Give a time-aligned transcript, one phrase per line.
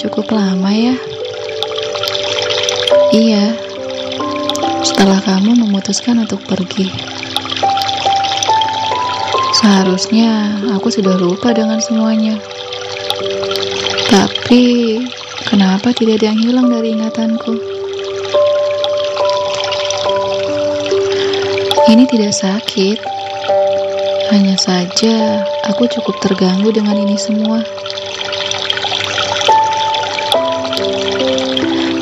[0.00, 0.96] cukup lama ya.
[3.12, 3.52] Iya,
[4.80, 6.88] setelah kamu memutuskan untuk pergi.
[9.60, 12.40] Seharusnya aku sudah lupa dengan semuanya.
[14.08, 14.98] Tapi,
[15.52, 17.54] kenapa tidak ada yang hilang dari ingatanku?
[21.92, 22.98] Ini tidak sakit.
[24.32, 27.60] Hanya saja aku cukup terganggu dengan ini semua.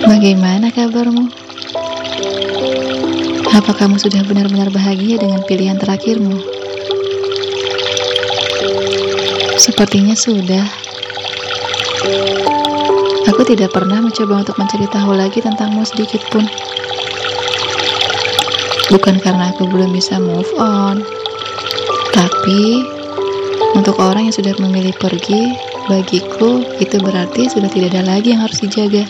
[0.09, 1.29] Bagaimana kabarmu?
[3.53, 6.41] Apa kamu sudah benar-benar bahagia dengan pilihan terakhirmu?
[9.61, 10.65] Sepertinya sudah.
[13.29, 16.49] Aku tidak pernah mencoba untuk mencari tahu lagi tentangmu sedikit pun.
[18.89, 21.05] Bukan karena aku belum bisa move on,
[22.17, 22.81] tapi
[23.77, 25.53] untuk orang yang sudah memilih pergi,
[25.85, 29.05] bagiku itu berarti sudah tidak ada lagi yang harus dijaga.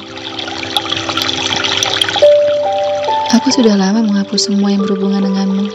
[3.29, 5.69] Aku sudah lama menghapus semua yang berhubungan denganmu.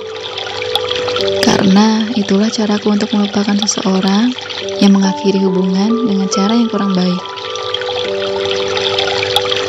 [1.45, 4.33] Karena itulah caraku untuk melupakan seseorang
[4.81, 7.21] yang mengakhiri hubungan dengan cara yang kurang baik.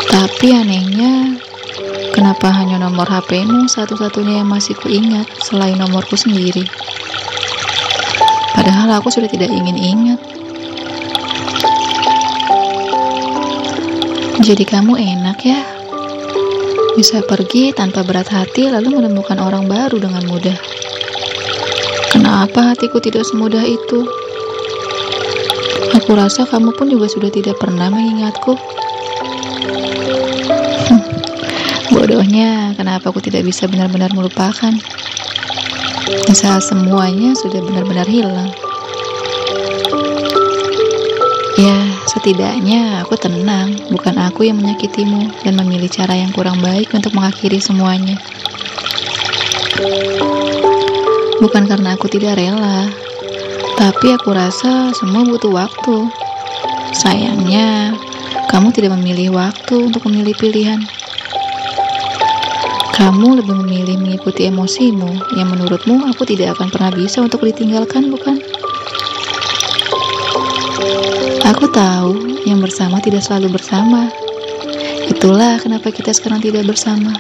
[0.09, 1.37] Tapi anehnya,
[2.17, 6.65] kenapa hanya nomor HPmu satu-satunya yang masih kuingat selain nomorku sendiri?
[8.57, 10.21] Padahal aku sudah tidak ingin ingat.
[14.41, 15.84] Jadi kamu enak ya?
[16.95, 20.55] Bisa pergi tanpa berat hati lalu menemukan orang baru dengan mudah.
[22.15, 24.07] Kenapa hatiku tidak semudah itu?
[25.99, 28.55] Aku rasa kamu pun juga sudah tidak pernah mengingatku.
[31.91, 34.75] Bodohnya, kenapa aku tidak bisa benar-benar melupakan?
[36.31, 38.51] Saat semuanya sudah benar-benar hilang.
[42.15, 47.59] Setidaknya aku tenang, bukan aku yang menyakitimu dan memilih cara yang kurang baik untuk mengakhiri
[47.59, 48.17] semuanya.
[51.43, 52.89] Bukan karena aku tidak rela,
[53.77, 56.09] tapi aku rasa semua butuh waktu.
[56.95, 57.93] Sayangnya,
[58.49, 60.81] kamu tidak memilih waktu untuk memilih pilihan.
[62.95, 68.39] Kamu lebih memilih mengikuti emosimu yang menurutmu aku tidak akan pernah bisa untuk ditinggalkan, bukan?
[71.45, 74.09] Aku tahu yang bersama tidak selalu bersama.
[75.05, 77.13] Itulah kenapa kita sekarang tidak bersama.